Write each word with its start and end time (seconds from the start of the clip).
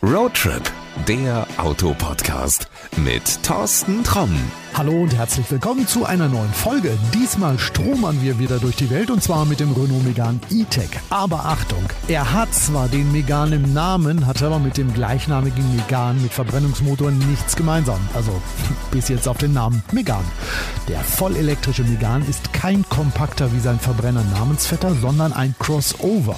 Roadtrip, 0.00 0.62
der 1.08 1.44
Autopodcast 1.56 2.68
mit 2.98 3.42
Thorsten 3.42 4.04
Tromm. 4.04 4.30
Hallo 4.74 4.92
und 4.92 5.12
herzlich 5.12 5.50
willkommen 5.50 5.88
zu 5.88 6.04
einer 6.04 6.28
neuen 6.28 6.52
Folge. 6.52 6.96
Diesmal 7.12 7.58
stromern 7.58 8.22
wir 8.22 8.38
wieder 8.38 8.60
durch 8.60 8.76
die 8.76 8.90
Welt 8.90 9.10
und 9.10 9.24
zwar 9.24 9.44
mit 9.44 9.58
dem 9.58 9.72
Renault 9.72 10.04
Megane 10.04 10.38
E-Tech. 10.50 10.90
Aber 11.10 11.46
Achtung, 11.46 11.82
er 12.06 12.32
hat 12.32 12.54
zwar 12.54 12.86
den 12.86 13.10
Megane 13.10 13.56
im 13.56 13.72
Namen, 13.72 14.24
hat 14.24 14.40
aber 14.40 14.60
mit 14.60 14.76
dem 14.76 14.94
gleichnamigen 14.94 15.74
Megane 15.74 16.20
mit 16.20 16.32
Verbrennungsmotor 16.32 17.10
nichts 17.10 17.56
gemeinsam. 17.56 17.98
Also 18.14 18.30
bis 18.92 19.08
jetzt 19.08 19.26
auf 19.26 19.38
den 19.38 19.52
Namen 19.52 19.82
Megane. 19.90 20.30
Der 20.86 21.00
vollelektrische 21.00 21.82
Megane 21.82 22.24
ist 22.26 22.52
kein 22.52 22.88
kompakter 22.88 23.52
wie 23.52 23.60
sein 23.60 23.80
Verbrenner 23.80 24.22
Namensvetter, 24.32 24.94
sondern 24.94 25.32
ein 25.32 25.56
Crossover. 25.58 26.36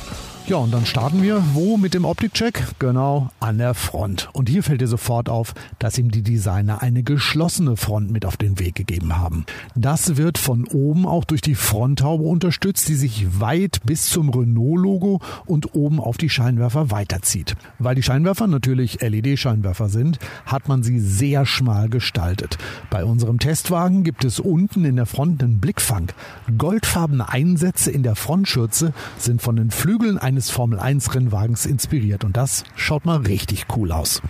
Ja, 0.51 0.57
und 0.57 0.75
dann 0.75 0.85
starten 0.85 1.23
wir 1.23 1.45
wo 1.55 1.77
mit 1.77 1.95
dem 1.95 2.05
Optikcheck? 2.05 2.64
Genau, 2.80 3.30
an 3.39 3.59
der 3.59 3.73
Front. 3.73 4.30
Und 4.32 4.49
hier 4.49 4.64
fällt 4.64 4.80
dir 4.80 4.89
sofort 4.89 5.29
auf, 5.29 5.54
dass 5.79 5.96
ihm 5.96 6.11
die 6.11 6.22
Designer 6.22 6.82
eine 6.82 7.04
geschlossene 7.04 7.77
Front 7.77 8.11
mit 8.11 8.25
auf 8.25 8.36
den 8.36 8.58
Weg 8.58 8.75
gegeben 8.75 9.17
haben. 9.17 9.46
Das 9.77 10.17
wird 10.17 10.39
von 10.39 10.64
oben 10.64 11.07
auch 11.07 11.25
durch 11.25 11.41
die 11.41 11.55
Fronthaube 11.55 12.25
unterstützt, 12.25 12.89
die 12.89 12.96
sich 12.96 13.39
weit 13.39 13.79
bis 13.85 14.11
zum 14.11 14.29
Renault-Logo 14.29 15.21
und 15.46 15.77
oben 15.77 16.00
auf 16.00 16.18
die 16.18 16.29
Scheinwerfer 16.29 16.91
weiterzieht. 16.91 17.55
Weil 17.79 17.94
die 17.94 18.03
Scheinwerfer 18.03 18.49
natürlich 18.49 19.03
LED-Scheinwerfer 19.03 19.89
sind, 19.89 20.19
hat 20.46 20.67
man 20.67 20.82
sie 20.82 20.99
sehr 20.99 21.46
schmal 21.46 21.89
gestaltet. 21.89 22.58
Bei 22.91 23.05
unserem 23.05 23.39
Testwagen 23.39 24.03
gibt 24.03 24.25
es 24.25 24.41
unten 24.41 24.85
in 24.85 24.96
der 24.96 25.07
Front 25.07 25.44
einen 25.44 25.61
Blickfang. 25.61 26.11
Goldfarbene 26.58 27.29
Einsätze 27.29 27.93
in 27.93 28.03
der 28.03 28.17
Frontschürze 28.17 28.93
sind 29.17 29.43
von 29.43 29.55
den 29.55 29.71
Flügeln 29.71 30.19
eines 30.19 30.39
eines 30.40 30.50
Formel-1-Rennwagens 30.53 31.67
inspiriert 31.67 32.25
und 32.25 32.34
das 32.34 32.64
schaut 32.75 33.05
mal 33.05 33.19
richtig 33.19 33.67
cool 33.77 33.92
aus. 33.92 34.22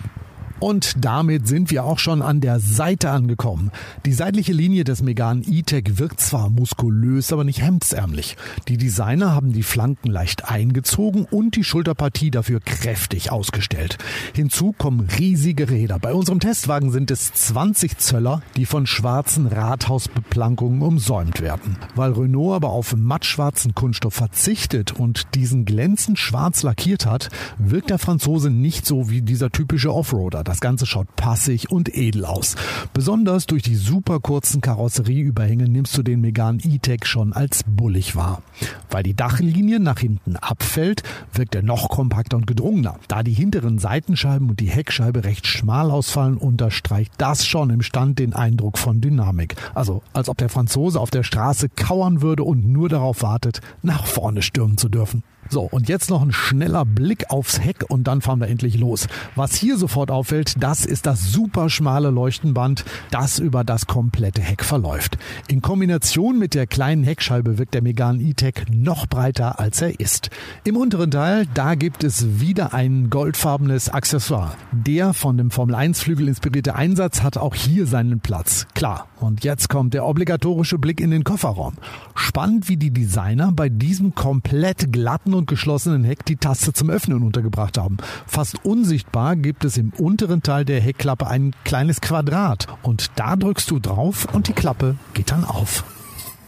Und 0.61 1.03
damit 1.03 1.47
sind 1.47 1.71
wir 1.71 1.85
auch 1.85 1.97
schon 1.97 2.21
an 2.21 2.39
der 2.39 2.59
Seite 2.59 3.09
angekommen. 3.09 3.71
Die 4.05 4.13
seitliche 4.13 4.53
Linie 4.53 4.83
des 4.83 5.01
Megane 5.01 5.41
E-Tech 5.41 5.97
wirkt 5.97 6.21
zwar 6.21 6.51
muskulös, 6.51 7.33
aber 7.33 7.43
nicht 7.43 7.63
hemdsärmlich. 7.63 8.37
Die 8.67 8.77
Designer 8.77 9.33
haben 9.33 9.53
die 9.53 9.63
Flanken 9.63 10.11
leicht 10.11 10.51
eingezogen 10.51 11.25
und 11.25 11.55
die 11.55 11.63
Schulterpartie 11.63 12.29
dafür 12.29 12.59
kräftig 12.59 13.31
ausgestellt. 13.31 13.97
Hinzu 14.35 14.71
kommen 14.77 15.07
riesige 15.17 15.67
Räder. 15.67 15.97
Bei 15.97 16.13
unserem 16.13 16.39
Testwagen 16.39 16.91
sind 16.91 17.09
es 17.09 17.33
20 17.33 17.97
Zöller, 17.97 18.43
die 18.55 18.67
von 18.67 18.85
schwarzen 18.85 19.47
Rathausbeplankungen 19.47 20.83
umsäumt 20.83 21.41
werden. 21.41 21.77
Weil 21.95 22.11
Renault 22.11 22.57
aber 22.57 22.69
auf 22.69 22.95
mattschwarzen 22.95 23.73
Kunststoff 23.73 24.13
verzichtet 24.13 24.91
und 24.91 25.33
diesen 25.33 25.65
glänzend 25.65 26.19
schwarz 26.19 26.61
lackiert 26.61 27.07
hat, 27.07 27.29
wirkt 27.57 27.89
der 27.89 27.97
Franzose 27.97 28.51
nicht 28.51 28.85
so 28.85 29.09
wie 29.09 29.23
dieser 29.23 29.49
typische 29.49 29.91
Offroader. 29.91 30.50
Das 30.51 30.59
Ganze 30.59 30.85
schaut 30.85 31.15
passig 31.15 31.71
und 31.71 31.95
edel 31.95 32.25
aus. 32.25 32.57
Besonders 32.93 33.45
durch 33.45 33.63
die 33.63 33.77
super 33.77 34.19
kurzen 34.19 34.59
Karosserieüberhänge 34.59 35.63
nimmst 35.63 35.97
du 35.97 36.03
den 36.03 36.19
Megane 36.19 36.59
E-Tech 36.61 37.05
schon 37.05 37.31
als 37.31 37.63
bullig 37.65 38.17
wahr. 38.17 38.41
Weil 38.89 39.03
die 39.03 39.13
Dachlinie 39.13 39.79
nach 39.79 39.99
hinten 39.99 40.35
abfällt, 40.35 41.03
wirkt 41.31 41.55
er 41.55 41.61
noch 41.61 41.87
kompakter 41.87 42.35
und 42.35 42.47
gedrungener. 42.47 42.99
Da 43.07 43.23
die 43.23 43.31
hinteren 43.31 43.79
Seitenscheiben 43.79 44.49
und 44.49 44.59
die 44.59 44.69
Heckscheibe 44.69 45.23
recht 45.23 45.47
schmal 45.47 45.89
ausfallen, 45.89 46.35
unterstreicht 46.35 47.13
das 47.17 47.47
schon 47.47 47.69
im 47.69 47.81
Stand 47.81 48.19
den 48.19 48.33
Eindruck 48.33 48.77
von 48.77 48.99
Dynamik. 48.99 49.55
Also 49.73 50.03
als 50.11 50.27
ob 50.27 50.37
der 50.37 50.49
Franzose 50.49 50.99
auf 50.99 51.11
der 51.11 51.23
Straße 51.23 51.69
kauern 51.69 52.21
würde 52.21 52.43
und 52.43 52.67
nur 52.67 52.89
darauf 52.89 53.21
wartet, 53.21 53.61
nach 53.83 54.05
vorne 54.05 54.41
stürmen 54.41 54.77
zu 54.77 54.89
dürfen. 54.89 55.23
So, 55.53 55.63
und 55.63 55.89
jetzt 55.89 56.09
noch 56.09 56.21
ein 56.21 56.31
schneller 56.31 56.85
Blick 56.85 57.29
aufs 57.29 57.59
Heck 57.59 57.83
und 57.89 58.05
dann 58.05 58.21
fahren 58.21 58.39
wir 58.39 58.47
endlich 58.47 58.79
los. 58.79 59.09
Was 59.35 59.53
hier 59.53 59.77
sofort 59.77 60.09
auffällt, 60.09 60.63
das 60.63 60.85
ist 60.85 61.05
das 61.05 61.29
super 61.29 61.69
schmale 61.69 62.09
Leuchtenband, 62.09 62.85
das 63.09 63.37
über 63.37 63.65
das 63.65 63.85
komplette 63.85 64.41
Heck 64.41 64.63
verläuft. 64.63 65.17
In 65.49 65.61
Kombination 65.61 66.39
mit 66.39 66.53
der 66.53 66.67
kleinen 66.67 67.03
Heckscheibe 67.03 67.57
wirkt 67.57 67.73
der 67.73 67.81
Megane 67.81 68.23
E-Tech 68.23 68.63
noch 68.71 69.07
breiter 69.07 69.59
als 69.59 69.81
er 69.81 69.99
ist. 69.99 70.29
Im 70.63 70.77
unteren 70.77 71.11
Teil, 71.11 71.45
da 71.53 71.75
gibt 71.75 72.05
es 72.05 72.39
wieder 72.39 72.73
ein 72.73 73.09
goldfarbenes 73.09 73.89
Accessoire. 73.89 74.53
Der 74.71 75.13
von 75.13 75.37
dem 75.37 75.51
Formel 75.51 75.75
1 75.75 75.99
Flügel 75.99 76.29
inspirierte 76.29 76.75
Einsatz 76.75 77.23
hat 77.23 77.37
auch 77.37 77.55
hier 77.55 77.87
seinen 77.87 78.21
Platz. 78.21 78.67
Klar. 78.73 79.07
Und 79.19 79.43
jetzt 79.43 79.69
kommt 79.69 79.93
der 79.93 80.07
obligatorische 80.07 80.79
Blick 80.79 80.99
in 80.99 81.11
den 81.11 81.23
Kofferraum. 81.23 81.75
Spannend, 82.15 82.69
wie 82.69 82.77
die 82.77 82.89
Designer 82.89 83.51
bei 83.51 83.69
diesem 83.69 84.15
komplett 84.15 84.91
glatten 84.91 85.35
und 85.41 85.47
geschlossenen 85.47 86.03
Heck 86.03 86.23
die 86.25 86.37
Taste 86.37 86.71
zum 86.71 86.89
Öffnen 86.89 87.23
untergebracht 87.23 87.77
haben. 87.77 87.97
Fast 88.27 88.63
unsichtbar 88.63 89.35
gibt 89.35 89.65
es 89.65 89.77
im 89.77 89.91
unteren 89.97 90.43
Teil 90.43 90.65
der 90.65 90.79
Heckklappe 90.79 91.27
ein 91.27 91.53
kleines 91.65 91.99
Quadrat 91.99 92.67
und 92.83 93.11
da 93.15 93.35
drückst 93.35 93.69
du 93.71 93.79
drauf 93.79 94.27
und 94.33 94.47
die 94.47 94.53
Klappe 94.53 94.95
geht 95.13 95.31
dann 95.31 95.43
auf. 95.43 95.83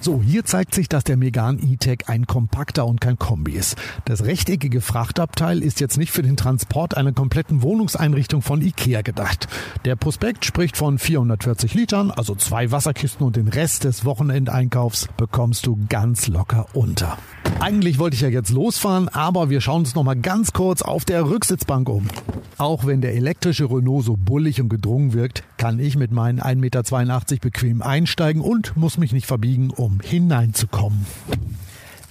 So, 0.04 0.22
hier 0.22 0.44
zeigt 0.44 0.76
sich, 0.76 0.90
dass 0.90 1.06
der 1.06 1.16
Megane 1.16 1.62
E-Tech 1.62 2.10
ein 2.10 2.28
kompakter 2.28 2.86
und 2.86 3.00
kein 3.00 3.18
Kombi 3.18 3.54
ist. 3.54 3.78
Das 4.04 4.26
rechteckige 4.26 4.82
Frachtabteil 4.82 5.64
ist 5.64 5.80
jetzt 5.80 5.98
nicht 5.98 6.12
für 6.12 6.24
den 6.24 6.36
Transport 6.36 6.98
einer 6.98 7.14
kompletten 7.14 7.62
Wohnungseinrichtung 7.62 8.42
von 8.42 8.62
Ikea 8.62 9.02
gedacht. 9.02 9.48
Der 9.86 9.96
Prospekt 9.96 10.44
spricht 10.44 10.76
von 10.76 11.00
440 11.00 11.74
Litern, 11.74 12.12
also 12.12 12.36
zwei 12.36 12.70
Wasserkisten 12.70 13.26
und 13.26 13.38
den 13.38 13.48
Rest 13.48 13.86
des 13.86 14.04
Wochenendeinkaufs 14.04 15.08
bekommst 15.16 15.68
du 15.68 15.80
ganz 15.88 16.28
locker 16.28 16.66
unter. 16.74 17.18
Eigentlich 17.62 17.98
wollte 17.98 18.16
ich 18.16 18.22
ja 18.22 18.28
jetzt 18.28 18.50
losfahren, 18.50 19.08
aber 19.08 19.50
wir 19.50 19.62
schauen 19.62 19.84
uns 19.84 19.96
noch 19.96 20.04
mal 20.04 20.18
ganz 20.18 20.52
kurz 20.52 20.82
auf 20.82 21.06
der 21.06 21.30
Rücksitzbank 21.30 21.88
um. 21.88 22.10
Auch 22.58 22.86
wenn 22.86 23.00
der 23.00 23.16
elektrische 23.16 23.70
Renault 23.70 24.04
so 24.04 24.18
bullig 24.18 24.60
und 24.60 24.68
gedrungen 24.68 25.14
wirkt, 25.14 25.44
kann 25.58 25.80
ich 25.80 25.96
mit 25.96 26.12
meinen 26.12 26.42
1,82 26.42 26.56
Meter 26.58 27.42
bequem 27.42 27.82
einsteigen 27.82 28.42
und 28.42 28.76
muss 28.76 28.98
mich 28.98 29.14
nicht 29.14 29.28
verbiegen, 29.28 29.70
um 29.70 29.93
hineinzukommen. 30.02 31.06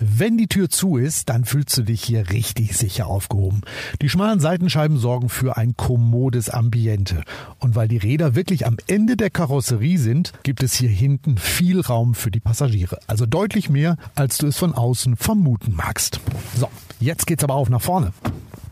Wenn 0.04 0.37
die 0.37 0.48
Tür 0.48 0.69
zu 0.69 0.97
ist, 0.97 1.28
dann 1.28 1.44
fühlst 1.44 1.76
du 1.78 1.82
dich 1.82 2.03
hier 2.03 2.31
richtig 2.31 2.76
sicher 2.76 3.06
aufgehoben. 3.06 3.60
Die 4.00 4.09
schmalen 4.09 4.41
Seitenscheiben 4.41 4.98
sorgen 4.98 5.28
für 5.28 5.56
ein 5.56 5.76
kommodes 5.76 6.50
Ambiente. 6.50 7.22
Und 7.60 7.76
weil 7.76 7.87
die 7.87 7.98
Räder 7.98 8.34
wirklich 8.34 8.66
am 8.66 8.78
Ende 8.88 9.16
der 9.16 9.31
Karosserie 9.31 9.98
sind, 9.98 10.32
gibt 10.43 10.65
es 10.65 10.75
hier 10.75 10.88
hinten 10.88 11.38
viel 11.38 11.81
Raum 11.81 12.16
für 12.16 12.32
die 12.32 12.41
Passagiere. 12.41 12.98
Also 13.06 13.26
deutlich 13.26 13.70
mehr, 13.70 13.97
als 14.16 14.38
du 14.38 14.49
es 14.49 14.59
von 14.59 14.75
außen 14.75 15.14
vermuten 15.14 15.76
magst. 15.76 16.19
So, 16.56 16.69
jetzt 16.99 17.28
geht's 17.28 17.44
aber 17.44 17.54
auf 17.54 17.69
nach 17.69 17.82
vorne. 17.82 18.12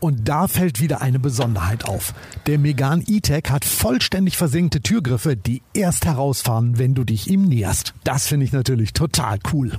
Und 0.01 0.27
da 0.27 0.47
fällt 0.47 0.81
wieder 0.81 1.01
eine 1.01 1.19
Besonderheit 1.19 1.87
auf. 1.87 2.15
Der 2.47 2.57
Megane 2.57 3.03
E-Tech 3.07 3.43
hat 3.49 3.63
vollständig 3.63 4.35
versenkte 4.35 4.81
Türgriffe, 4.81 5.37
die 5.37 5.61
erst 5.75 6.05
herausfahren, 6.05 6.79
wenn 6.79 6.95
du 6.95 7.03
dich 7.03 7.29
ihm 7.29 7.43
näherst. 7.43 7.93
Das 8.03 8.25
finde 8.25 8.47
ich 8.47 8.51
natürlich 8.51 8.93
total 8.93 9.37
cool. 9.53 9.77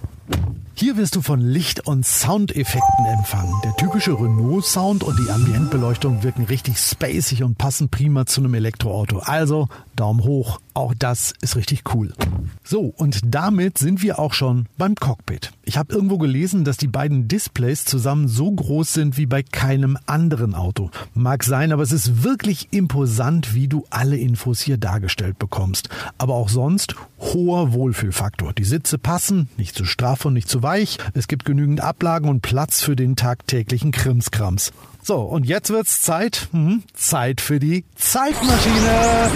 Hier 0.75 0.97
wirst 0.97 1.17
du 1.17 1.23
von 1.23 1.41
Licht- 1.41 1.87
und 1.87 2.07
Soundeffekten 2.07 3.05
empfangen. 3.07 3.53
Der 3.63 3.77
typische 3.77 4.13
Renault-Sound 4.13 5.05
und 5.05 5.19
die 5.19 5.31
Ambientbeleuchtung 5.31 6.23
wirken 6.23 6.45
richtig 6.45 6.79
spacig 6.79 7.43
und 7.43 7.59
passen 7.59 7.89
prima 7.89 8.25
zu 8.25 8.41
einem 8.41 8.55
Elektroauto. 8.55 9.19
Also 9.19 9.69
Daumen 9.97 10.25
hoch, 10.25 10.61
auch 10.75 10.95
das 10.99 11.35
ist 11.41 11.57
richtig 11.57 11.83
cool. 11.95 12.15
So, 12.65 12.95
und 12.97 13.21
damit 13.25 13.79
sind 13.79 14.03
wir 14.03 14.19
auch 14.19 14.33
schon 14.33 14.67
beim 14.79 14.95
Cockpit. 14.95 15.53
Ich 15.65 15.77
habe 15.77 15.95
irgendwo 15.95 16.19
gelesen, 16.19 16.65
dass 16.65 16.77
die 16.77 16.89
beiden 16.89 17.29
Displays 17.29 17.85
zusammen 17.85 18.27
so 18.27 18.51
groß 18.51 18.95
sind 18.95 19.17
wie 19.17 19.27
bei 19.27 19.45
keinem 19.45 19.97
anderen 20.07 20.57
Auto. 20.57 20.91
Mag 21.15 21.45
sein, 21.45 21.71
aber 21.71 21.85
es 21.85 21.93
ist 21.93 22.25
wirklich 22.25 22.69
imposant, 22.73 23.55
wie 23.55 23.69
du 23.69 23.85
alle 23.89 24.17
Infos 24.17 24.61
hier 24.61 24.77
dargestellt 24.77 25.39
bekommst. 25.39 25.89
Aber 26.19 26.35
auch 26.35 26.49
sonst 26.49 26.97
hoher 27.21 27.73
Wohlfühlfaktor. 27.73 28.53
Die 28.53 28.65
Sitze 28.65 28.99
passen, 28.99 29.49
nicht 29.57 29.77
zu 29.77 29.85
straff 29.85 30.25
und 30.25 30.35
nicht 30.35 30.49
zu 30.49 30.65
weich. 30.65 30.99
Es 31.15 31.29
gibt 31.29 31.45
genügend 31.45 31.81
Ablagen 31.81 32.29
und 32.29 32.43
Platz 32.43 32.83
für 32.83 32.97
den 32.97 33.15
tagtäglichen 33.15 33.93
Krimskrams. 33.93 34.73
So, 35.01 35.21
und 35.21 35.47
jetzt 35.47 35.71
wird's 35.71 36.03
Zeit, 36.03 36.49
hm, 36.51 36.83
Zeit 36.93 37.41
für 37.41 37.61
die 37.61 37.85
Zeitmaschine. 37.95 39.31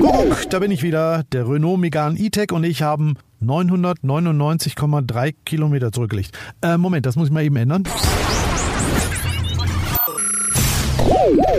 Guck, 0.00 0.50
da 0.50 0.60
bin 0.60 0.70
ich 0.70 0.84
wieder. 0.84 1.24
Der 1.32 1.48
Renault 1.48 1.80
Megane 1.80 2.16
E-Tech 2.16 2.52
und 2.52 2.62
ich 2.62 2.82
haben 2.82 3.16
999,3 3.42 5.34
Kilometer 5.44 5.92
zurückgelegt. 5.92 6.38
Äh, 6.62 6.78
Moment, 6.78 7.06
das 7.06 7.16
muss 7.16 7.28
ich 7.28 7.32
mal 7.32 7.44
eben 7.44 7.56
ändern. 7.56 7.84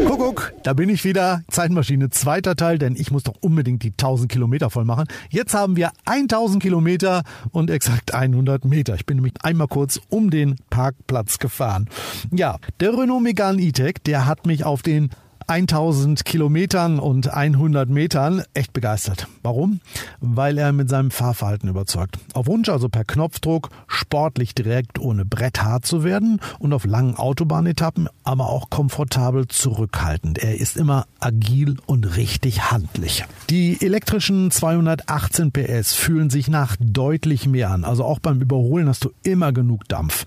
Kuckuck, 0.07 0.53
da 0.63 0.73
bin 0.73 0.89
ich 0.89 1.03
wieder. 1.03 1.41
Zeitmaschine, 1.49 2.09
zweiter 2.09 2.55
Teil, 2.55 2.77
denn 2.77 2.95
ich 2.95 3.11
muss 3.11 3.23
doch 3.23 3.35
unbedingt 3.41 3.83
die 3.83 3.91
1000 3.91 4.31
Kilometer 4.31 4.69
voll 4.69 4.85
machen. 4.85 5.05
Jetzt 5.29 5.53
haben 5.53 5.75
wir 5.75 5.91
1000 6.05 6.61
Kilometer 6.61 7.23
und 7.51 7.69
exakt 7.69 8.13
100 8.13 8.65
Meter. 8.65 8.95
Ich 8.95 9.05
bin 9.05 9.17
nämlich 9.17 9.33
einmal 9.41 9.67
kurz 9.67 9.99
um 10.09 10.29
den 10.29 10.55
Parkplatz 10.69 11.39
gefahren. 11.39 11.89
Ja, 12.31 12.57
der 12.79 12.97
Renault 12.97 13.23
Megane 13.23 13.61
E-Tech, 13.61 13.95
der 14.05 14.25
hat 14.25 14.45
mich 14.45 14.63
auf 14.63 14.81
den 14.81 15.09
1000 15.47 16.25
Kilometern 16.25 16.99
und 16.99 17.33
100 17.33 17.89
Metern 17.89 18.43
echt 18.53 18.73
begeistert. 18.73 19.27
Warum? 19.41 19.79
Weil 20.19 20.57
er 20.57 20.71
mit 20.73 20.89
seinem 20.89 21.11
Fahrverhalten 21.11 21.69
überzeugt. 21.69 22.17
Auf 22.33 22.47
Wunsch 22.47 22.69
also 22.69 22.89
per 22.89 23.03
Knopfdruck, 23.03 23.69
sportlich 23.87 24.55
direkt 24.55 24.99
ohne 24.99 25.25
Brett 25.25 25.63
hart 25.63 25.85
zu 25.85 26.03
werden 26.03 26.39
und 26.59 26.73
auf 26.73 26.85
langen 26.85 27.15
Autobahnetappen, 27.15 28.09
aber 28.23 28.49
auch 28.49 28.69
komfortabel 28.69 29.47
zurückhaltend. 29.47 30.37
Er 30.37 30.57
ist 30.57 30.77
immer 30.77 31.05
agil 31.19 31.77
und 31.85 32.17
richtig 32.17 32.71
handlich. 32.71 33.25
Die 33.49 33.81
elektrischen 33.81 34.51
218 34.51 35.51
PS 35.51 35.93
fühlen 35.93 36.29
sich 36.29 36.47
nach 36.47 36.75
deutlich 36.79 37.47
mehr 37.47 37.71
an. 37.71 37.83
Also 37.83 38.03
auch 38.03 38.19
beim 38.19 38.41
Überholen 38.41 38.87
hast 38.87 39.03
du 39.03 39.11
immer 39.23 39.51
genug 39.51 39.87
Dampf. 39.87 40.25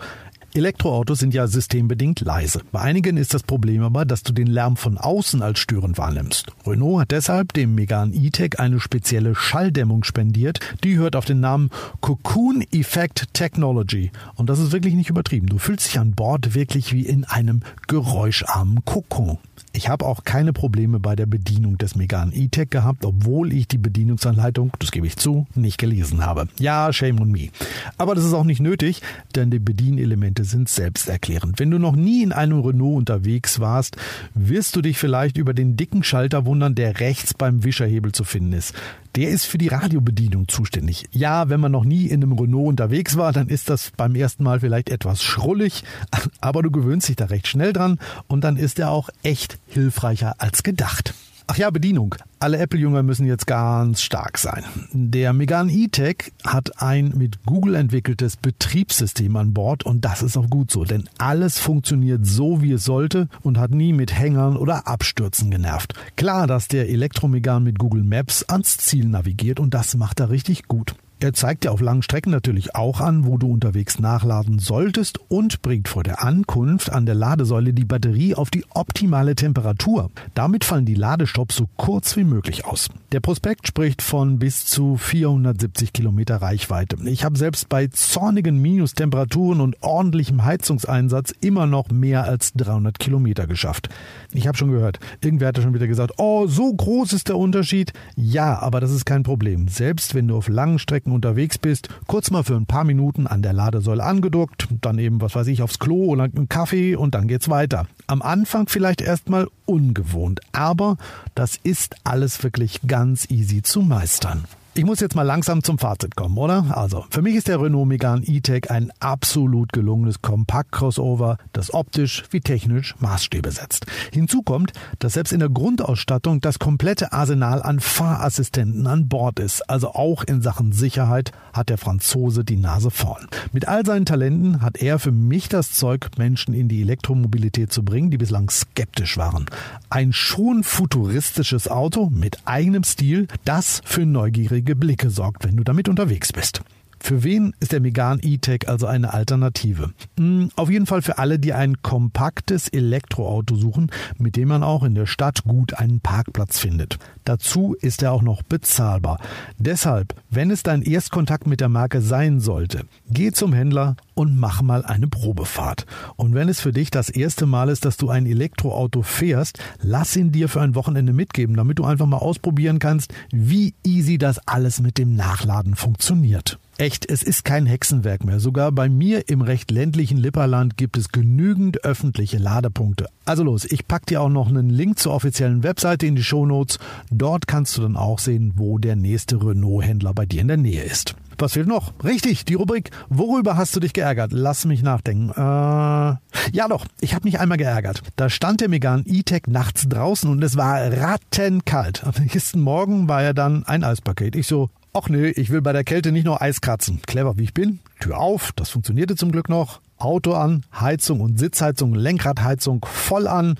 Elektroautos 0.56 1.19
sind 1.19 1.35
ja 1.35 1.47
systembedingt 1.47 2.20
leise. 2.20 2.62
Bei 2.73 2.81
einigen 2.81 3.17
ist 3.17 3.35
das 3.35 3.43
Problem 3.43 3.82
aber, 3.82 4.05
dass 4.05 4.23
du 4.23 4.32
den 4.32 4.47
Lärm 4.47 4.76
von 4.76 4.99
außen 4.99 5.43
als 5.43 5.58
störend 5.58 5.99
wahrnimmst. 5.99 6.47
Renault 6.67 7.00
hat 7.00 7.11
deshalb 7.11 7.53
dem 7.53 7.75
Megane 7.75 8.14
E-Tech 8.14 8.58
eine 8.58 8.81
spezielle 8.81 9.35
Schalldämmung 9.35 10.05
spendiert. 10.05 10.61
Die 10.82 10.97
hört 10.97 11.17
auf 11.17 11.25
den 11.25 11.41
Namen 11.41 11.70
Cocoon 12.00 12.64
Effect 12.73 13.35
Technology. 13.35 14.11
Und 14.35 14.49
das 14.49 14.58
ist 14.58 14.73
wirklich 14.73 14.94
nicht 14.94 15.11
übertrieben. 15.11 15.47
Du 15.47 15.58
fühlst 15.58 15.87
dich 15.87 15.99
an 15.99 16.12
Bord 16.12 16.55
wirklich 16.55 16.93
wie 16.93 17.05
in 17.05 17.25
einem 17.25 17.61
geräuscharmen 17.87 18.85
Kokon. 18.85 19.38
Ich 19.76 19.90
habe 19.90 20.06
auch 20.06 20.25
keine 20.25 20.55
Probleme 20.55 21.00
bei 21.00 21.14
der 21.17 21.26
Bedienung 21.26 21.76
des 21.76 21.96
Megane 21.96 22.34
E-Tech 22.34 22.70
gehabt, 22.70 23.05
obwohl 23.05 23.52
ich 23.52 23.69
die 23.69 23.76
Bedienungsanleitung, 23.76 24.73
das 24.78 24.90
gebe 24.90 25.06
ich 25.06 25.19
zu, 25.19 25.46
nicht 25.55 25.76
gelesen 25.76 26.25
habe. 26.25 26.49
Ja, 26.58 26.90
shame 26.94 27.20
on 27.20 27.31
me. 27.31 27.50
Aber 27.99 28.14
das 28.14 28.25
ist 28.25 28.32
auch 28.32 28.44
nicht 28.44 28.61
nötig, 28.61 29.02
denn 29.34 29.50
die 29.50 29.58
Bedienelemente 29.58 30.44
sind 30.44 30.70
selbsterklärend. 30.70 31.58
Wenn 31.58 31.70
du 31.70 31.78
noch 31.78 31.94
nie 31.94 32.23
in 32.23 32.32
einem 32.32 32.61
Renault 32.61 32.96
unterwegs 32.96 33.61
warst, 33.61 33.99
wirst 34.32 34.76
du 34.76 34.81
dich 34.81 34.96
vielleicht 34.96 35.37
über 35.37 35.52
den 35.52 35.76
dicken 35.76 36.02
Schalter 36.02 36.46
wundern, 36.46 36.75
der 36.75 36.99
rechts 37.00 37.34
beim 37.34 37.62
Wischerhebel 37.62 38.12
zu 38.12 38.25
finden 38.25 38.55
ist. 38.55 38.73
Der 39.17 39.31
ist 39.31 39.47
für 39.47 39.57
die 39.57 39.69
Radiobedienung 39.69 40.47
zuständig. 40.47 41.07
Ja, 41.11 41.49
wenn 41.49 41.59
man 41.59 41.73
noch 41.73 41.85
nie 41.85 42.07
in 42.07 42.23
einem 42.23 42.39
Renault 42.39 42.69
unterwegs 42.69 43.17
war, 43.17 43.33
dann 43.33 43.49
ist 43.49 43.71
das 43.71 43.91
beim 43.97 44.15
ersten 44.15 44.45
Mal 44.45 44.61
vielleicht 44.61 44.91
etwas 44.91 45.23
schrullig, 45.23 45.85
aber 46.43 46.63
du 46.63 46.71
gewöhnst 46.71 47.09
dich 47.09 47.17
da 47.17 47.25
recht 47.25 47.49
schnell 47.49 47.73
dran 47.73 47.99
und 48.29 48.45
dann 48.45 48.59
ist 48.59 48.79
er 48.79 48.91
auch 48.91 49.09
echt 49.23 49.59
hilfreicher 49.69 50.35
als 50.39 50.63
gedacht. 50.63 51.15
Ach 51.49 51.57
ja, 51.57 51.71
Bedienung. 51.71 52.17
Alle 52.41 52.59
Apple-Jünger 52.59 53.05
müssen 53.05 53.25
jetzt 53.25 53.47
ganz 53.47 54.03
stark 54.03 54.37
sein. 54.37 54.65
Der 54.93 55.33
Megane 55.33 55.71
E-Tech 55.73 56.33
hat 56.45 56.83
ein 56.83 57.13
mit 57.17 57.45
Google 57.47 57.77
entwickeltes 57.77 58.37
Betriebssystem 58.37 59.37
an 59.37 59.55
Bord 59.55 59.85
und 59.85 60.05
das 60.05 60.23
ist 60.23 60.37
auch 60.37 60.51
gut 60.51 60.73
so, 60.73 60.85
denn 60.85 61.09
alles 61.19 61.61
funktioniert 61.61 62.27
so, 62.27 62.63
wie 62.63 62.73
es 62.73 62.85
sollte 62.85 63.29
und 63.43 63.59
hat 63.59 63.71
nie 63.71 63.93
mit 63.93 64.13
Hängern 64.13 64.57
oder 64.57 64.89
Abstürzen 64.89 65.53
genervt. 65.53 65.95
Klar, 66.17 66.49
dass 66.49 66.67
der 66.67 66.89
Elektromegan 66.89 67.63
mit 67.63 67.79
Google 67.79 68.03
Maps 68.03 68.43
ans 68.43 68.79
Ziel 68.79 69.07
navigiert 69.07 69.61
und 69.61 69.73
das 69.73 69.97
macht 69.97 70.19
er 70.19 70.31
richtig 70.31 70.67
gut. 70.67 70.97
Er 71.19 71.33
zeigt 71.33 71.65
dir 71.65 71.73
auf 71.73 71.81
langen 71.81 72.03
Strecken 72.03 72.31
natürlich 72.31 72.75
auch 72.75 73.01
an, 73.01 73.25
wo 73.25 73.39
du 73.39 73.51
unterwegs 73.51 73.99
nachladen 73.99 74.59
solltest 74.59 75.19
und 75.29 75.63
bringt 75.63 75.89
vor 75.89 76.03
der 76.03 76.23
Ankunft 76.23 76.93
an 76.93 77.07
der 77.07 77.15
Ladesäule 77.15 77.73
die 77.73 77.87
Batterie 77.87 78.35
auf 78.35 78.51
die 78.51 78.67
optimale 78.69 79.35
Temperatur. 79.35 80.11
Damit 80.35 80.63
fallen 80.65 80.85
die 80.85 80.95
Ladestops 80.95 81.57
so 81.57 81.71
kurz 81.79 82.19
wie 82.19 82.25
möglich 82.25 82.67
aus. 82.67 82.91
Der 83.13 83.21
Prospekt 83.21 83.67
spricht 83.67 84.03
von 84.03 84.39
bis 84.39 84.67
zu 84.67 84.99
470 84.99 85.95
Kilometer 85.95 86.37
Reichweite. 86.37 86.99
Ich 87.09 87.25
habe 87.25 87.39
selbst 87.39 87.71
bei 87.71 87.87
zornigen 87.87 88.61
Minustemperaturen 88.61 89.62
und 89.62 89.83
ordentlichem 89.83 90.45
Heizungseinsatz 90.45 91.33
immer 91.41 91.67
noch 91.67 91.89
mehr 91.89 92.25
als 92.25 92.53
300 92.53 92.99
Kilometer 92.99 93.47
geschafft. 93.47 93.89
Ich 94.35 94.47
habe 94.47 94.59
schon 94.59 94.71
gehört, 94.71 95.01
irgendwer 95.23 95.49
hatte 95.49 95.62
schon 95.62 95.73
wieder 95.73 95.87
gesagt, 95.87 96.12
oh, 96.19 96.47
so 96.47 96.75
groß 96.75 97.15
ist 97.15 97.29
der 97.29 97.39
Unterschied. 97.39 97.95
Ja, 98.17 98.59
aber 98.59 98.81
das 98.81 98.91
ist 98.91 99.07
kein 99.07 99.23
Problem. 99.23 99.69
Selbst 99.69 100.15
wenn 100.15 100.29
du 100.29 100.37
auf 100.37 100.49
langen 100.49 100.79
Strecken 100.79 101.06
Strecken 101.06 101.12
unterwegs 101.12 101.58
bist, 101.58 101.88
kurz 102.06 102.31
mal 102.31 102.43
für 102.43 102.56
ein 102.56 102.67
paar 102.67 102.85
Minuten 102.85 103.26
an 103.26 103.43
der 103.43 103.53
Ladesäule 103.53 104.03
angedockt, 104.03 104.69
dann 104.81 104.99
eben, 104.99 105.20
was 105.20 105.35
weiß 105.35 105.47
ich, 105.47 105.62
aufs 105.62 105.79
Klo 105.79 106.06
oder 106.06 106.25
einen 106.25 106.49
Kaffee 106.49 106.97
und 106.97 107.14
dann 107.14 107.29
geht's 107.29 107.49
weiter. 107.49 107.87
Am 108.06 108.23
Anfang 108.23 108.69
vielleicht 108.69 109.00
erstmal 109.00 109.49
ungewohnt, 109.64 110.41
aber 110.53 110.97
das 111.35 111.56
ist 111.62 111.97
alles 112.05 112.43
wirklich 112.43 112.81
ganz 112.87 113.31
easy 113.31 113.62
zu 113.62 113.82
meistern. 113.82 114.44
Ich 114.78 114.84
muss 114.84 115.00
jetzt 115.00 115.14
mal 115.14 115.23
langsam 115.23 115.62
zum 115.62 115.78
Fazit 115.78 116.17
kommen, 116.17 116.37
oder? 116.37 116.67
Also, 116.76 117.06
für 117.08 117.23
mich 117.23 117.34
ist 117.34 117.49
der 117.49 117.62
Renault 117.62 117.88
Megane 117.88 118.23
E-Tech 118.26 118.70
ein 118.70 118.93
absolut 119.00 119.73
gelungenes 119.73 120.20
Kompakt-Crossover, 120.20 121.38
das 121.55 121.73
optisch 121.73 122.25
wie 122.28 122.40
technisch 122.40 122.94
Maßstäbe 122.99 123.50
setzt. 123.52 123.87
Hinzu 124.12 124.43
kommt, 124.43 124.75
dass 124.99 125.14
selbst 125.14 125.32
in 125.32 125.40
der 125.40 125.49
Grundausstattung 125.49 126.43
das 126.43 126.58
komplette 126.58 127.14
Arsenal 127.14 127.62
an 127.62 127.81
Fahrassistenten 127.81 128.87
an 128.87 129.08
Bord 129.08 129.40
ist. 129.40 129.62
Also 129.70 129.94
auch 129.94 130.25
in 130.25 130.43
Sachen 130.43 130.73
Sicherheit 130.73 131.32
hat 131.55 131.70
der 131.70 131.78
Franzose 131.78 132.44
die 132.44 132.58
Nase 132.58 132.90
vorn. 132.90 133.28
Mit 133.52 133.69
all 133.69 133.87
seinen 133.87 134.05
Talenten 134.05 134.61
hat 134.61 134.76
er 134.76 134.99
für 134.99 135.11
mich 135.11 135.49
das 135.49 135.73
Zeug, 135.73 136.11
Menschen 136.19 136.52
in 136.52 136.69
die 136.69 136.82
Elektromobilität 136.82 137.73
zu 137.73 137.82
bringen, 137.82 138.11
die 138.11 138.19
bislang 138.19 138.50
skeptisch 138.50 139.17
waren. 139.17 139.46
Ein 139.88 140.12
schon 140.12 140.64
futuristisches 140.64 141.67
Auto 141.67 142.11
mit 142.11 142.40
eigenem 142.44 142.84
Stil, 142.84 143.26
das 143.46 143.81
für 143.82 144.05
neugierige 144.05 144.66
neugierige 144.67 144.77
Blicke 144.77 145.11
sorgt, 145.11 145.45
wenn 145.45 145.57
du 145.57 145.63
damit 145.63 145.89
unterwegs 145.89 146.33
bist. 146.33 146.61
Für 146.99 147.23
wen 147.23 147.55
ist 147.61 147.73
der 147.73 147.81
Megane 147.81 148.21
E-Tech 148.23 148.69
also 148.69 148.87
eine 148.87 149.15
Alternative? 149.15 149.93
Hm, 150.19 150.51
auf 150.57 150.71
jeden 150.71 150.87
Fall 150.87 151.03
für 151.03 151.19
alle, 151.19 151.39
die 151.39 151.53
ein 151.53 151.83
kompaktes 151.83 152.69
Elektroauto 152.69 153.55
suchen, 153.55 153.91
mit 154.19 154.37
dem 154.37 154.49
man 154.49 154.63
auch 154.63 154.83
in 154.83 154.95
der 154.95 155.07
Stadt 155.07 155.45
gut 155.45 155.75
einen 155.75 156.01
Parkplatz 156.01 156.59
findet. 156.59 156.99
Dazu 157.25 157.77
ist 157.81 158.03
er 158.03 158.13
auch 158.13 158.23
noch 158.23 158.43
bezahlbar. 158.43 159.19
Deshalb, 159.59 160.15
wenn 160.31 160.51
es 160.51 160.63
dein 160.63 160.83
Erstkontakt 160.83 161.47
mit 161.47 161.61
der 161.61 161.69
Marke 161.69 162.01
sein 162.01 162.41
sollte, 162.41 162.85
geh 163.11 163.31
zum 163.31 163.53
Händler 163.53 163.97
und 164.15 164.37
mach 164.39 164.63
mal 164.63 164.85
eine 164.85 165.07
Probefahrt. 165.07 165.87
Und 166.17 166.35
wenn 166.35 166.49
es 166.49 166.61
für 166.61 166.73
dich 166.73 166.91
das 166.91 167.09
erste 167.09 167.47
Mal 167.47 167.69
ist, 167.69 167.85
dass 167.85 167.97
du 167.97 168.09
ein 168.09 168.27
Elektroauto 168.27 169.03
fährst, 169.03 169.59
lass 169.81 170.17
ihn 170.17 170.33
dir 170.33 170.49
für 170.49 170.61
ein 170.61 170.75
Wochenende 170.75 171.13
mitgeben, 171.13 171.57
damit 171.57 171.79
du 171.79 171.85
einfach 171.85 172.07
mal 172.07 172.19
ausprobieren 172.19 172.79
kannst, 172.79 173.13
wie 173.31 173.75
easy 173.85 174.19
das 174.19 174.41
alles 174.47 174.81
mit 174.81 174.99
dem 174.99 175.15
Nachladen 175.15 175.77
funktioniert. 175.77 176.59
Echt, 176.78 177.08
es 177.11 177.23
ist 177.23 177.44
kein 177.46 177.64
Hexenwerk 177.64 178.23
mehr. 178.23 178.38
Sogar 178.38 178.70
bei 178.70 178.90
mir 178.90 179.31
im 179.31 179.40
recht 179.40 179.70
ländlichen 179.70 180.19
Lipperland 180.19 180.76
gibt 180.76 180.99
es 180.99 181.08
genügend 181.08 181.84
öffentliche 181.84 182.37
Ladepunkte. 182.37 183.08
Also 183.25 183.44
los, 183.44 183.64
ich 183.64 183.88
pack 183.88 184.05
dir 184.05 184.20
auch 184.20 184.28
noch 184.28 184.49
einen 184.49 184.69
Link 184.69 184.99
zur 184.99 185.14
offiziellen 185.14 185.62
Webseite 185.62 186.06
in 186.06 186.17
die 186.17 186.23
Shownotes. 186.23 186.78
Dort 187.11 187.46
kannst 187.46 187.78
du 187.78 187.82
dann 187.82 187.96
auch 187.96 188.19
sehen, 188.19 188.52
wo 188.56 188.76
der 188.76 188.94
nächste 188.94 189.43
Renault-Händler 189.43 190.12
bei 190.12 190.26
dir 190.26 190.43
in 190.43 190.49
der 190.49 190.58
Nähe 190.58 190.82
ist. 190.82 191.17
Was 191.38 191.55
fehlt 191.55 191.67
noch? 191.67 191.93
Richtig, 192.05 192.44
die 192.44 192.55
Rubrik 192.55 192.90
Worüber 193.08 193.56
hast 193.56 193.75
du 193.75 193.81
dich 193.81 193.94
geärgert? 193.94 194.32
Lass 194.32 194.67
mich 194.67 194.82
nachdenken. 194.82 195.31
Äh, 195.31 195.40
ja 195.40 196.69
doch, 196.69 196.87
ich 197.00 197.14
habe 197.14 197.25
mich 197.25 197.40
einmal 197.40 197.58
geärgert. 197.58 198.02
Da 198.17 198.28
stand 198.28 198.61
der 198.61 198.69
Megan 198.69 199.02
E-Tech 199.06 199.43
nachts 199.46 199.88
draußen 199.88 200.30
und 200.30 200.42
es 200.45 200.56
war 200.56 200.92
rattenkalt. 200.92 202.04
Am 202.04 202.23
nächsten 202.23 202.61
Morgen 202.61 203.09
war 203.09 203.23
er 203.23 203.35
dann 203.35 203.64
ein 203.64 203.83
Eispaket. 203.83 204.37
Ich 204.37 204.47
so, 204.47 204.68
ach 204.97 205.09
nee, 205.11 205.29
ich 205.29 205.50
will 205.50 205.61
bei 205.61 205.73
der 205.73 205.85
Kälte 205.85 206.11
nicht 206.11 206.25
nur 206.25 206.41
Eis 206.41 206.61
kratzen. 206.61 207.00
Clever 207.07 207.37
wie 207.37 207.45
ich 207.45 207.55
bin. 207.55 207.81
Tür 208.00 208.19
auf, 208.19 208.53
das 208.57 208.71
funktionierte 208.71 209.15
zum 209.15 209.31
Glück 209.31 209.49
noch. 209.49 209.81
Auto 209.99 210.33
an, 210.33 210.65
Heizung 210.79 211.21
und 211.21 211.38
Sitzheizung, 211.38 211.95
Lenkradheizung 211.95 212.85
voll 212.85 213.29
an. 213.29 213.59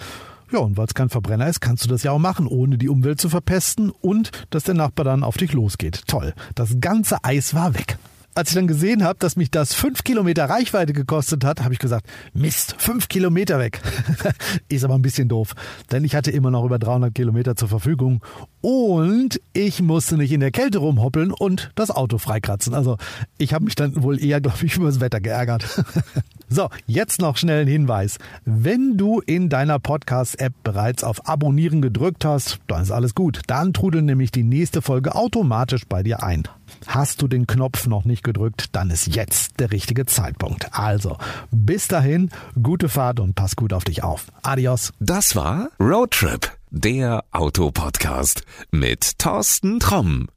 Ja, 0.51 0.61
und 0.61 0.77
weil 0.77 0.87
es 0.87 0.95
kein 0.95 1.09
Verbrenner 1.09 1.49
ist, 1.49 1.61
kannst 1.61 1.85
du 1.85 1.89
das 1.89 2.03
ja 2.03 2.13
auch 2.13 2.19
machen, 2.19 2.47
ohne 2.47 2.79
die 2.79 2.89
Umwelt 2.89 3.21
zu 3.21 3.29
verpesten 3.29 3.91
und 3.91 4.31
dass 4.51 4.65
der 4.65 4.75
Nachbar 4.75 5.05
dann 5.05 5.25
auf 5.25 5.37
dich 5.37 5.53
losgeht. 5.53 6.03
Toll. 6.07 6.35
Das 6.55 6.77
ganze 6.81 7.23
Eis 7.23 7.55
war 7.55 7.75
weg. 7.75 7.99
Als 8.37 8.51
ich 8.51 8.55
dann 8.55 8.67
gesehen 8.67 9.03
habe, 9.03 9.19
dass 9.19 9.37
mich 9.37 9.51
das 9.51 9.73
fünf 9.73 10.05
Kilometer 10.05 10.45
Reichweite 10.45 10.93
gekostet 10.93 11.43
hat, 11.43 11.63
habe 11.63 11.73
ich 11.73 11.81
gesagt, 11.81 12.07
Mist, 12.35 12.75
fünf 12.77 13.09
Kilometer 13.09 13.59
weg. 13.59 13.81
ist 14.69 14.85
aber 14.85 14.95
ein 14.95 15.01
bisschen 15.01 15.31
doof, 15.31 15.55
denn 15.91 16.05
ich 16.05 16.15
hatte 16.15 16.31
immer 16.33 16.51
noch 16.51 16.63
über 16.63 16.79
300 16.79 17.15
Kilometer 17.15 17.57
zur 17.57 17.69
Verfügung 17.69 18.23
und 18.61 19.41
ich 19.55 19.81
musste 19.81 20.19
nicht 20.19 20.33
in 20.33 20.41
der 20.41 20.51
Kälte 20.51 20.81
rumhoppeln 20.81 21.33
und 21.33 21.71
das 21.77 21.91
Auto 21.91 22.19
freikratzen. 22.19 22.75
Also 22.75 22.99
ich 23.39 23.55
habe 23.55 23.65
mich 23.65 23.75
dann 23.75 24.03
wohl 24.03 24.23
eher, 24.23 24.43
glaube 24.43 24.67
ich, 24.67 24.77
über 24.77 24.89
das 24.89 25.01
Wetter 25.01 25.23
geärgert. 25.23 25.83
So, 26.49 26.69
jetzt 26.87 27.21
noch 27.21 27.37
schnell 27.37 27.63
ein 27.63 27.67
Hinweis. 27.67 28.19
Wenn 28.45 28.97
du 28.97 29.19
in 29.19 29.49
deiner 29.49 29.81
Podcast-App 29.81 30.53
bereits 30.63 31.03
auf 31.03 31.29
Abonnieren 31.29 31.83
gedrückt 31.83 32.25
hast, 32.25 32.61
dann 32.69 32.83
ist 32.83 32.93
alles 32.93 33.17
gut. 33.17 33.41
Dann 33.49 33.73
trudelt 33.73 34.05
nämlich 34.05 34.31
die 34.31 34.45
nächste 34.45 34.81
Folge 34.81 35.17
automatisch 35.17 35.87
bei 35.89 36.05
dir 36.05 36.23
ein. 36.23 36.45
Hast 36.87 37.23
du 37.23 37.29
den 37.29 37.47
Knopf 37.47 37.87
noch 37.87 38.05
nicht 38.05 38.23
gedrückt, 38.23 38.69
dann 38.73 38.91
ist 38.91 39.07
jetzt 39.07 39.61
der 39.61 39.73
richtige 39.73 40.07
Zeitpunkt. 40.07 40.69
Also, 40.73 41.17
bis 41.51 41.89
dahin, 41.89 42.31
gute 42.63 42.89
Fahrt 42.89 43.21
und 43.21 43.35
pass 43.35 43.57
gut 43.57 43.73
auf 43.73 43.85
dich 43.85 44.03
auf. 44.03 44.27
Adios. 44.43 44.93
Das 45.01 45.37
war 45.37 45.69
Roadtrip, 45.81 46.51
der 46.71 47.25
Autopodcast 47.33 48.45
mit 48.71 49.19
Thorsten 49.19 49.81
Tromm. 49.81 50.29